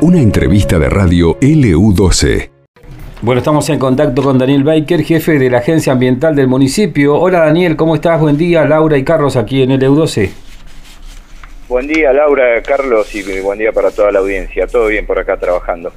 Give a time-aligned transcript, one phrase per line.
[0.00, 2.50] Una entrevista de radio LU12.
[3.22, 7.16] Bueno, estamos en contacto con Daniel Baker, jefe de la Agencia Ambiental del municipio.
[7.16, 8.20] Hola Daniel, ¿cómo estás?
[8.20, 10.30] Buen día, Laura y Carlos aquí en LU12.
[11.68, 14.66] Buen día, Laura, Carlos, y buen día para toda la audiencia.
[14.66, 15.90] Todo bien por acá trabajando.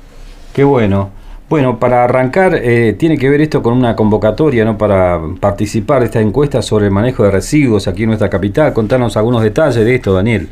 [0.53, 1.09] Qué bueno.
[1.49, 4.77] Bueno, para arrancar, eh, tiene que ver esto con una convocatoria, ¿no?
[4.77, 8.71] Para participar de esta encuesta sobre el manejo de residuos aquí en nuestra capital.
[8.71, 10.47] Contanos algunos detalles de esto, Daniel.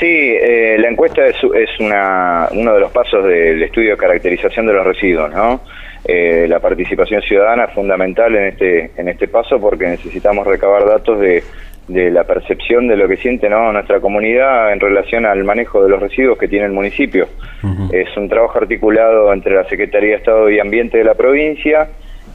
[0.00, 1.36] Sí, eh, la encuesta es,
[1.78, 5.60] una, uno de los pasos del estudio de caracterización de los residuos, ¿no?
[6.06, 11.20] Eh, la participación ciudadana es fundamental en este, en este paso porque necesitamos recabar datos
[11.20, 11.42] de,
[11.88, 16.38] la percepción de lo que siente nuestra comunidad en relación al manejo de los residuos
[16.38, 17.26] que tiene el municipio.
[17.92, 21.88] Es un trabajo articulado entre la Secretaría de Estado y Ambiente de la provincia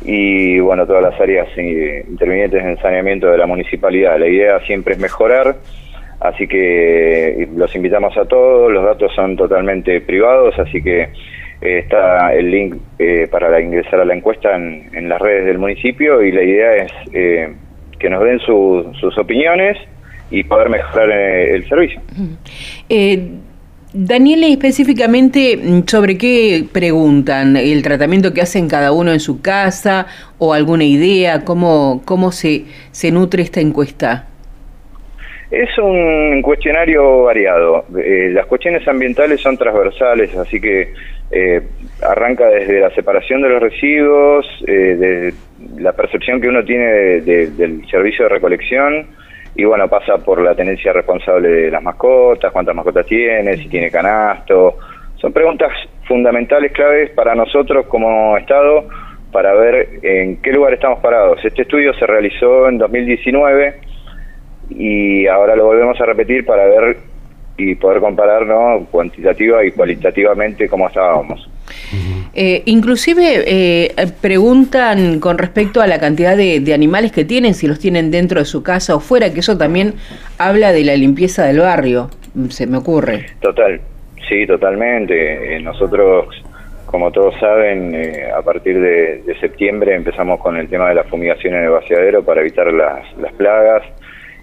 [0.03, 4.19] y bueno todas las áreas eh, intervinientes en saneamiento de la municipalidad.
[4.19, 5.55] La idea siempre es mejorar
[6.19, 11.09] Así que los invitamos a todos, los datos son totalmente privados, así que
[11.61, 16.21] eh, está el link eh, para ingresar a la encuesta en, las redes del municipio
[16.23, 17.53] y la idea es eh,
[17.99, 19.77] que nos den sus opiniones
[20.31, 22.01] y poder mejorar el servicio.
[23.97, 27.55] Daniel, específicamente, ¿sobre qué preguntan?
[27.55, 31.45] ¿El tratamiento que hacen cada uno en su casa o alguna idea?
[31.45, 34.27] ¿Cómo, cómo se, se nutre esta encuesta?
[35.55, 37.85] Es un cuestionario variado.
[37.97, 40.91] Eh, las cuestiones ambientales son transversales, así que
[41.31, 41.61] eh,
[42.01, 45.33] arranca desde la separación de los residuos, eh, de
[45.81, 49.07] la percepción que uno tiene del servicio de recolección,
[49.55, 53.89] y bueno, pasa por la tenencia responsable de las mascotas, cuántas mascotas tiene, si tiene
[53.89, 54.77] canasto.
[55.21, 55.71] Son preguntas
[56.05, 58.89] fundamentales, claves para nosotros como Estado
[59.31, 61.39] para ver en qué lugar estamos parados.
[61.45, 63.84] Este estudio se realizó en 2019
[64.69, 66.97] y ahora lo volvemos a repetir para ver
[67.57, 68.85] y poder comparar ¿no?
[68.91, 71.49] cuantitativa y cualitativamente cómo estábamos.
[72.33, 77.79] Eh, inclusive eh, preguntan con respecto a la cantidad de, animales que tienen, si los
[77.79, 79.93] tienen dentro de su casa o fuera, que eso también
[80.37, 82.09] habla de la limpieza del barrio,
[82.49, 83.27] se me ocurre.
[83.39, 83.79] Total,
[84.27, 85.55] sí, totalmente.
[85.55, 86.27] Eh, nosotros,
[86.85, 87.95] como todos saben,
[88.35, 92.41] a partir de, septiembre empezamos con el tema de la fumigación en el vaciadero para
[92.41, 93.83] evitar las, las plagas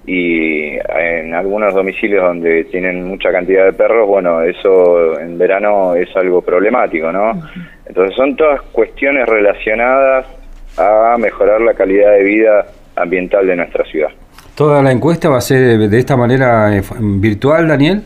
[0.07, 6.15] y en algunos domicilios donde tienen mucha cantidad de perros, bueno, eso en verano es
[6.17, 7.33] algo problemático, ¿no?
[7.87, 10.27] Entonces son todas cuestiones relacionadas
[10.77, 14.11] a mejorar la calidad de vida ambiental de nuestra ciudad.
[14.57, 18.03] ¿Toda la encuesta va a ser de esta manera eh, virtual, Daniel?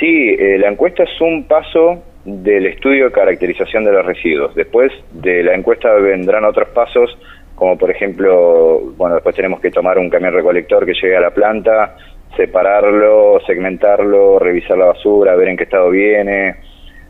[0.00, 4.54] Sí, eh, la encuesta es un paso del estudio de caracterización de los residuos.
[4.54, 7.16] Después de la encuesta vendrán otros pasos
[7.54, 11.30] como por ejemplo, bueno, después tenemos que tomar un camión recolector que llegue a la
[11.30, 11.96] planta,
[12.36, 16.56] separarlo, segmentarlo, revisar la basura, ver en qué estado viene,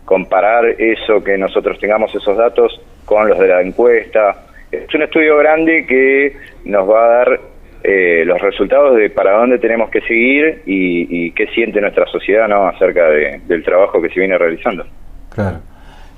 [0.05, 4.47] comparar eso, que nosotros tengamos esos datos con los de la encuesta.
[4.71, 7.41] Es un estudio grande que nos va a dar
[7.83, 12.67] eh, los resultados de para dónde tenemos que seguir y, qué siente nuestra sociedad ¿no?
[12.67, 14.85] acerca del trabajo que se viene realizando.
[15.35, 15.59] Claro.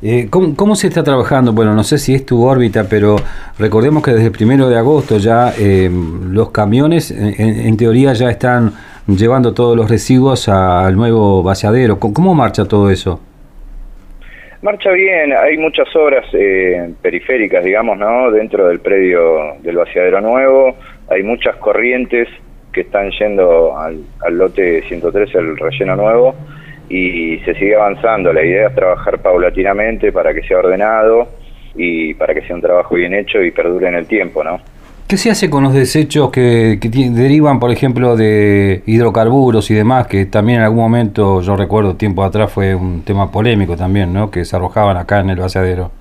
[0.03, 1.53] Eh, ¿cómo, se está trabajando?
[1.53, 3.17] Bueno, no sé si es tu órbita, pero
[3.59, 8.73] recordemos que desde el primero de agosto ya eh, los camiones, en, teoría, ya están
[9.07, 11.99] llevando todos los residuos al nuevo vaciadero.
[11.99, 13.21] ¿Cómo, marcha todo eso?
[14.61, 18.31] Marcha bien, hay muchas obras eh, periféricas, digamos, ¿no?
[18.31, 20.77] Dentro del predio del vaciadero nuevo,
[21.09, 22.29] hay muchas corrientes
[22.73, 26.35] que están yendo al, al lote 113, el relleno nuevo
[26.89, 28.33] y se sigue avanzando.
[28.33, 31.29] La idea es trabajar paulatinamente para que sea ordenado
[31.75, 34.61] y para que sea un trabajo bien hecho y perdure en el tiempo, ¿no?
[35.09, 36.81] ¿Qué se hace con los desechos que,
[37.13, 42.25] derivan, por ejemplo, de hidrocarburos y demás, que también en algún momento, yo recuerdo tiempo
[42.25, 44.33] atrás, fue un tema polémico también, ¿no?
[44.33, 45.93] Que se arrojaban acá en el vaciadero.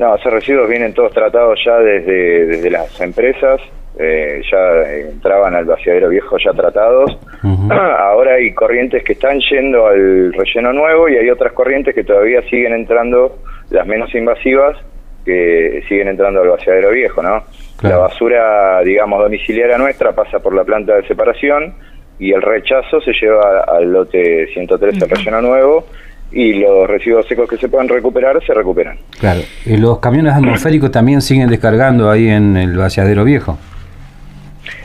[0.00, 3.60] No, esos residuos vienen todos tratados ya desde, desde las empresas,
[3.98, 7.18] eh, ya entraban al vaciadero viejo ya tratados.
[7.70, 12.42] Ahora hay corrientes que están yendo al relleno nuevo y hay otras corrientes que todavía
[12.42, 13.38] siguen entrando,
[13.70, 14.76] las menos invasivas,
[15.24, 17.42] que siguen entrando al vaciadero viejo, ¿no?
[17.82, 21.74] La basura, digamos, domiciliaria nuestra pasa por la planta de separación
[22.18, 25.86] y el rechazo se lleva al lote 113, al relleno nuevo,
[26.32, 28.96] y los residuos secos que se puedan recuperar se recuperan.
[29.18, 29.40] Claro.
[29.64, 33.58] ¿Y los camiones atmosféricos también siguen descargando ahí en el vaciadero viejo?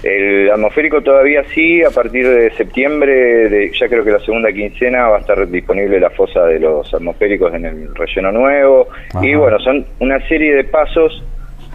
[0.03, 5.07] El atmosférico todavía sí, a partir de septiembre, de, ya creo que la segunda quincena
[5.07, 8.87] va a estar disponible la fosa de los atmosféricos en el relleno nuevo.
[9.21, 11.23] Y bueno, son una serie de pasos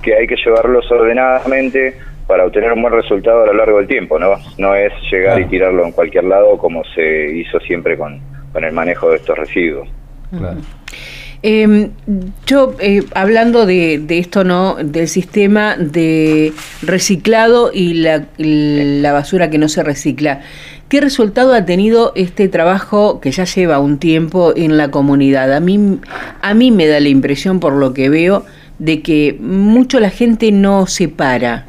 [0.03, 1.95] que hay que llevarlos ordenadamente
[2.27, 4.35] para obtener un buen resultado a lo largo del tiempo, ¿no?
[4.59, 8.21] No es llegar y tirarlo en cualquier lado como se hizo siempre con,
[8.53, 9.89] con el manejo de estos residuos.
[10.37, 10.57] Claro.
[11.49, 11.91] Eh,
[12.45, 12.75] yo,
[13.15, 14.75] hablando de, de, esto, ¿no?
[14.83, 16.53] Del sistema de
[16.83, 20.41] reciclado y la, la, basura que no se recicla.
[20.89, 25.53] ¿Qué resultado ha tenido este trabajo que ya lleva un tiempo en la comunidad?
[25.53, 26.01] A mí,
[26.43, 28.43] a mí me da la impresión, por lo que veo,
[28.81, 31.65] de que mucho la gente no se para.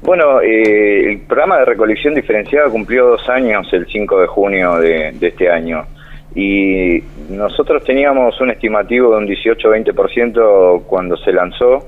[0.00, 5.12] Bueno, eh, el programa de recolección diferenciada cumplió dos años el 5 de junio de,
[5.12, 5.84] de este año
[6.34, 11.84] y nosotros teníamos un estimativo de un 18-20% cuando se lanzó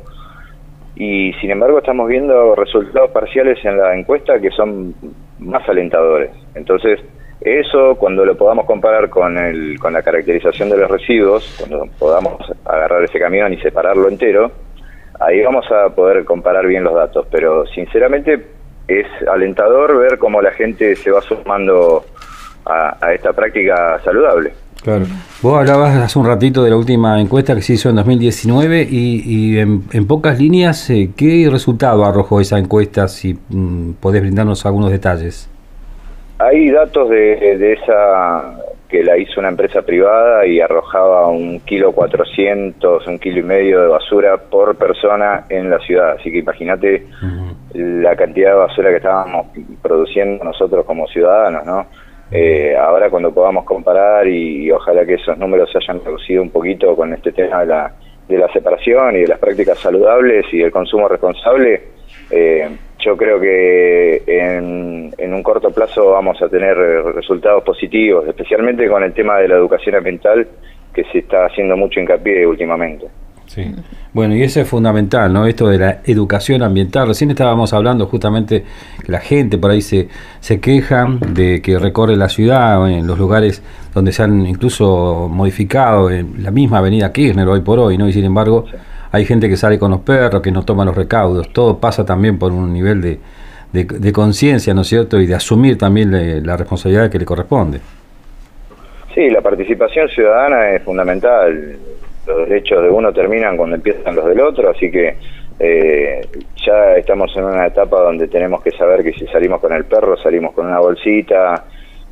[0.95, 4.95] y sin embargo estamos viendo resultados parciales en la encuesta que son
[5.39, 6.31] más alentadores.
[6.55, 7.01] Entonces,
[7.41, 12.39] eso cuando lo podamos comparar con, el, con la caracterización de los residuos, cuando podamos
[12.65, 14.51] agarrar ese camión y separarlo entero,
[15.21, 17.27] ahí vamos a poder comparar bien los datos.
[17.31, 18.47] Pero sinceramente
[18.89, 22.05] es alentador ver cómo la gente se va sumando
[22.67, 24.53] a, esta práctica saludable.
[24.83, 25.07] Claro.
[25.43, 29.23] Vos hablabas hace un ratito de la última encuesta que se hizo en 2019 y,
[29.25, 33.09] y en, en, pocas líneas, eh, ¿qué resultado arrojó esa encuesta?
[33.09, 35.51] Si mm, podés brindarnos algunos detalles.
[36.39, 41.93] Hay datos de, de, esa que la hizo una empresa privada y arrojaba un kilo
[41.93, 46.17] cuatrocientos, un kilo y medio de basura por persona en la ciudad.
[46.21, 48.03] Así que imagínate uh -huh.
[48.03, 49.47] la cantidad de basura que estábamos
[49.83, 51.87] produciendo nosotros como ciudadanos, ¿no?
[52.31, 56.97] Eh, ahora cuando podamos comparar y, ojalá que esos números se hayan reducido un poquito
[56.97, 57.95] con este tema de la,
[58.29, 61.83] de la separación y de las prácticas saludables y el consumo responsable,
[62.31, 62.69] eh,
[62.99, 69.13] yo creo que en, un corto plazo vamos a tener resultados positivos, especialmente con el
[69.13, 70.49] tema de la educación ambiental
[70.93, 73.07] que se está haciendo mucho hincapié últimamente.
[73.47, 73.75] Sí.
[74.13, 75.47] Bueno, y eso es fundamental, ¿no?
[75.47, 77.07] Esto de la educación ambiental.
[77.09, 78.65] Recién estábamos hablando justamente
[79.05, 80.09] que la gente por ahí se,
[80.41, 83.63] se queja de que recorre la ciudad, en los lugares
[83.95, 88.09] donde se han incluso modificado, en la misma avenida Kirchner hoy por hoy, ¿no?
[88.09, 88.67] Y sin embargo,
[89.13, 91.53] hay gente que sale con los perros, que no toma los recaudos.
[91.53, 93.21] Todo pasa también por un nivel de,
[93.73, 95.21] de, de conciencia, ¿no es cierto?
[95.21, 97.81] Y de asumir también le, la responsabilidad que le corresponde.
[99.15, 101.79] Sí, la participación ciudadana es fundamental
[102.27, 105.17] los derechos de uno terminan cuando empiezan los del otro, así que
[105.59, 106.21] eh,
[106.67, 110.17] ya estamos en una etapa donde tenemos que saber que si salimos con el perro,
[110.17, 111.65] salimos con una bolsita,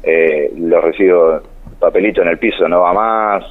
[0.02, 1.42] eh, los residuos,
[1.78, 3.44] papelito en el piso no va más.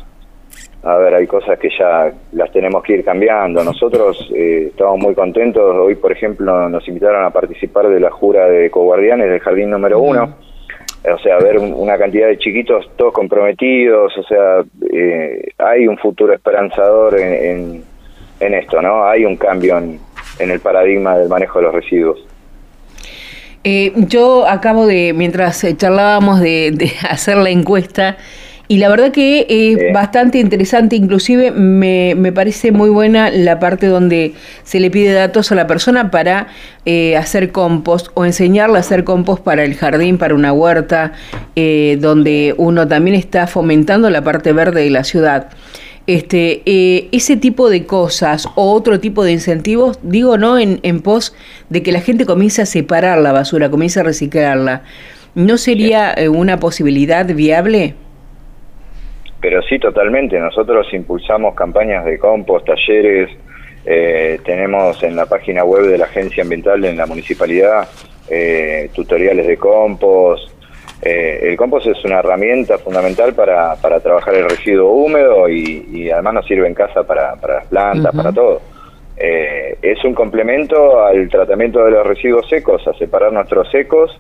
[0.84, 3.64] A ver, hay cosas que ya las tenemos que ir cambiando.
[3.64, 5.76] Nosotros eh, estamos muy contentos.
[5.76, 10.00] Hoy, por ejemplo, nos invitaron a participar de la jura de coguardianes del jardín número
[10.00, 10.36] uno
[11.12, 16.34] o sea, ver una cantidad de chiquitos todos comprometidos, o sea, eh, hay un futuro
[16.34, 17.84] esperanzador en,
[18.40, 19.06] en, esto, ¿no?
[19.06, 20.00] Hay un cambio en,
[20.40, 22.26] en el paradigma del manejo de los residuos.
[23.66, 28.18] Eh, yo acabo de, mientras charlábamos de, de hacer la encuesta,
[28.70, 29.86] y la verdad que es sí.
[29.94, 34.34] bastante interesante, inclusive me, me, parece muy buena la parte donde
[34.64, 36.48] se le pide datos a la persona para
[36.86, 41.12] eh, hacer compost o enseñarle a hacer compost para el jardín, para una huerta,
[41.58, 45.50] eh, donde uno también está fomentando la parte verde de la ciudad.
[46.08, 50.58] Este, eh, ese tipo de cosas o otro tipo de incentivos, digo, ¿no?
[50.58, 51.36] En, en pos
[51.70, 54.84] de que la gente comience a separar la basura, comience a reciclarla.
[55.36, 57.96] ¿No sería una posibilidad viable?
[59.44, 60.40] Pero sí totalmente.
[60.40, 63.30] Nosotros impulsamos campañas de compost, talleres,
[63.86, 67.86] eh, tenemos en la página web de la Agencia Ambiental en la municipalidad
[68.30, 70.50] eh, tutoriales de compost.
[71.02, 76.10] Eh, el compost es una herramienta fundamental para, para trabajar el residuo húmedo y, y,
[76.10, 78.24] además nos sirve en casa para, para las plantas, uh -huh.
[78.24, 78.62] para todo.
[79.18, 84.18] Eh, es un complemento al tratamiento de los residuos secos, a separar nuestros secos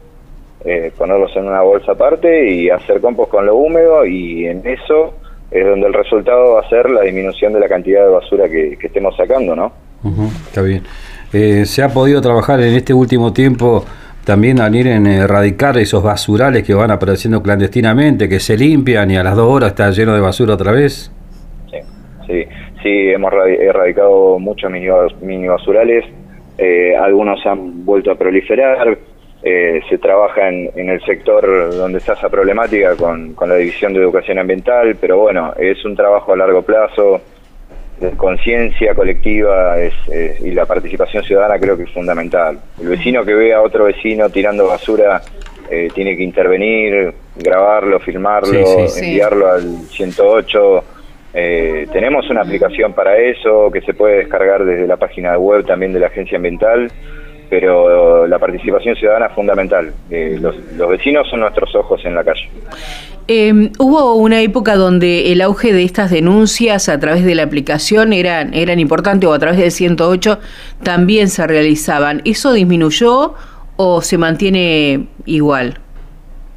[0.66, 5.14] eh, ponerlos en una bolsa aparte y hacer compost con lo húmedo y en eso
[5.52, 8.78] es donde el resultado va a ser la disminución de la cantidad de basura que,
[8.78, 9.72] que estemos sacando, ¿no?
[10.04, 10.84] Uh -huh, está bien.
[11.32, 13.84] Eh, ¿Se ha podido trabajar en este último tiempo
[14.26, 19.18] también al ir en erradicar esos basurales que van apareciendo clandestinamente, que se limpian y
[19.18, 21.12] a las dos horas está lleno de basura otra vez?
[21.72, 21.78] Sí,
[22.28, 22.46] sí,
[22.82, 26.06] sí hemos erradicado muchos mini basurales,
[26.58, 28.98] eh, algunos han vuelto a proliferar,
[29.44, 33.94] eh, se trabaja en, en, el sector donde está esa problemática con, con, la División
[33.94, 37.22] de Educación Ambiental, pero bueno, es un trabajo a largo plazo,
[38.00, 42.60] de conciencia colectiva es, es, y la participación ciudadana creo que es fundamental.
[42.80, 45.22] El vecino que ve a otro vecino tirando basura
[45.70, 49.68] eh, tiene que intervenir, grabarlo, filmarlo, sí, sí, enviarlo sí.
[49.68, 50.84] al 108.
[51.34, 55.92] Eh, tenemos una aplicación para eso que se puede descargar desde la página web también
[55.92, 56.92] de la Agencia Ambiental
[57.60, 59.94] pero la participación ciudadana es fundamental.
[60.10, 60.56] Eh, los,
[60.90, 62.50] vecinos son nuestros ojos en la calle.
[63.28, 68.12] Em, hubo una época donde el auge de estas denuncias a través de la aplicación
[68.12, 70.40] eran, eran importantes o a través del 108
[70.82, 72.24] también se realizaban.
[72.26, 73.36] ¿Eso disminuyó
[73.76, 75.78] o se mantiene igual?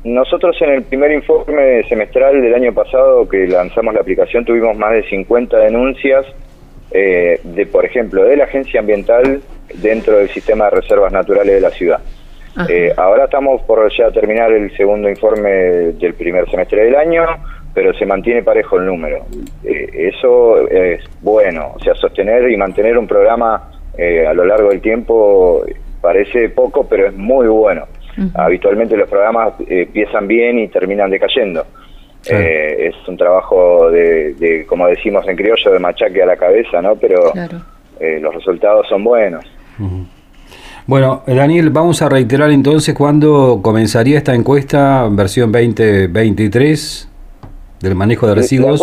[0.03, 4.93] Nosotros en el primer informe semestral del año pasado que lanzamos la aplicación tuvimos más
[4.93, 6.25] de 50 denuncias
[6.91, 9.41] eh, de, por ejemplo, de la agencia ambiental
[9.75, 12.01] dentro del sistema de reservas naturales de la ciudad.
[12.69, 17.25] Eh, ahora estamos por ya terminar el segundo informe del primer semestre del año,
[17.75, 19.27] pero se mantiene parejo el número.
[19.63, 24.81] Eh, eso es bueno, o sea, sostener y mantener un programa a lo largo del
[24.81, 25.65] tiempo
[26.01, 27.87] parece poco, pero es muy bueno.
[28.35, 31.67] Habitualmente los programas empiezan bien y terminan decayendo.
[32.29, 36.97] Eh, es un trabajo de, como decimos en criollo, de machaque a la cabeza, ¿no?
[36.97, 37.33] Pero
[38.01, 39.45] eh, los resultados son buenos.
[40.87, 47.11] Bueno, Daniel, vamos a reiterar entonces cuándo comenzaría esta encuesta, versión 2023,
[47.81, 48.81] del manejo de residuos.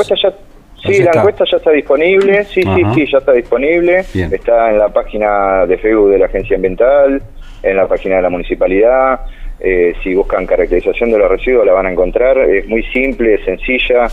[0.85, 3.99] sí, la encuesta ya está disponible, sí, sí, sí, ya está disponible.
[3.99, 7.21] Está en la página de Facebook de la Agencia Ambiental,
[7.63, 9.21] en la página de la Municipalidad.
[9.65, 12.37] Eh, si buscan caracterización de los residuos la van a encontrar.
[12.37, 14.07] Es muy simple, es sencilla,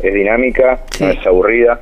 [0.00, 1.80] es dinámica, no es aburrida.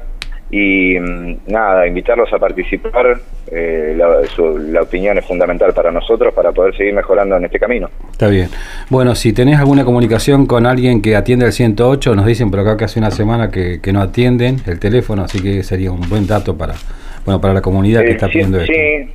[0.50, 3.18] Y mm, nada, invitarlos a participar.
[3.50, 7.88] Eh, la, opinión es fundamental para nosotros para poder seguir mejorando en este camino.
[8.12, 8.48] Está bien.
[8.90, 12.76] Bueno, si tenés alguna comunicación con alguien que atiende el 108, nos dicen por acá
[12.76, 16.58] que hace una semana que, no atienden el teléfono, así que sería un buen dato
[16.58, 16.74] para,
[17.24, 18.72] bueno, para la comunidad que está pidiendo esto.
[18.72, 19.08] Sí,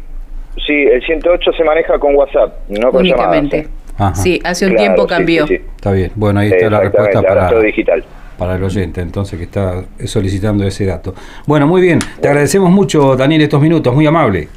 [0.65, 3.63] sí, el 108 se maneja con WhatsApp, no con Únicamente.
[3.63, 5.45] Sí, hace un tiempo cambió.
[5.45, 8.03] Está bien, bueno, ahí está la respuesta para, digital.
[8.37, 11.13] para el oyente, entonces, que está solicitando ese dato.
[11.45, 14.47] Bueno, muy bien, te agradecemos mucho, Daniel, estos minutos, muy amable.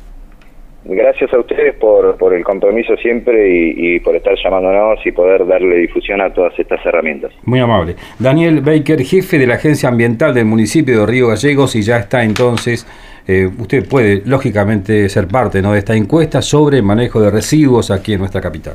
[0.85, 5.77] Gracias a ustedes por, por el compromiso siempre y, por estar llamándonos y poder darle
[5.77, 7.31] difusión a todas estas herramientas.
[7.45, 7.95] Muy amable.
[8.19, 12.25] Daniel Baker, jefe de la Agencia Ambiental del municipio de Río Gallegos, y ya está
[12.25, 12.85] entonces,
[13.29, 15.73] eh, usted puede lógicamente ser parte ¿no?
[15.73, 18.75] de esta encuesta sobre el manejo de residuos aquí en nuestra capital.